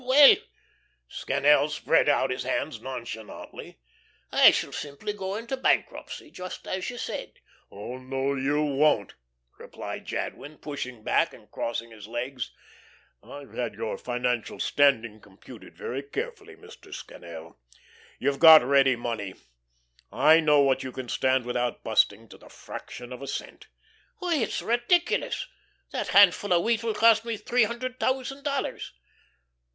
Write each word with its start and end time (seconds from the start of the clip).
Oh 0.03 0.03
well" 0.07 0.35
Scannel 1.09 1.69
spread 1.69 2.09
out 2.09 2.31
his 2.31 2.41
hands 2.41 2.81
nonchalantly 2.81 3.77
"I 4.31 4.49
shall 4.49 4.71
simply 4.71 5.13
go 5.13 5.35
into 5.35 5.55
bankruptcy 5.55 6.31
just 6.31 6.65
as 6.65 6.89
you 6.89 6.97
said." 6.97 7.33
"Oh, 7.69 7.99
no, 7.99 8.33
you 8.33 8.63
won't," 8.63 9.13
replied 9.59 10.05
Jadwin, 10.07 10.57
pushing 10.57 11.03
back 11.03 11.35
and 11.35 11.51
crossing 11.51 11.91
his 11.91 12.07
legs. 12.07 12.51
"I've 13.21 13.53
had 13.53 13.75
your 13.75 13.95
financial 13.95 14.59
standing 14.59 15.19
computed 15.21 15.77
very 15.77 16.01
carefully, 16.01 16.55
Mr. 16.55 16.91
Scannel. 16.91 17.59
You've 18.17 18.39
got 18.39 18.61
the 18.61 18.65
ready 18.65 18.95
money. 18.95 19.35
I 20.11 20.39
know 20.39 20.61
what 20.61 20.81
you 20.81 20.91
can 20.91 21.09
stand 21.09 21.45
without 21.45 21.83
busting, 21.83 22.27
to 22.29 22.39
the 22.39 22.49
fraction 22.49 23.13
of 23.13 23.21
a 23.21 23.27
cent." 23.27 23.67
"Why, 24.17 24.37
it's 24.37 24.63
ridiculous. 24.63 25.47
That 25.91 26.07
handful 26.07 26.51
of 26.53 26.63
wheat 26.63 26.81
will 26.83 26.95
cost 26.95 27.23
me 27.23 27.37
three 27.37 27.65
hundred 27.65 27.99
thousand 27.99 28.41
dollars." 28.43 28.93